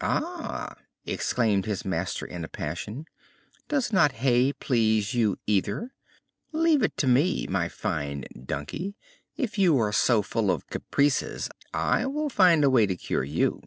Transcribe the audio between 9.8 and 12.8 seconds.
so full of caprices I will find a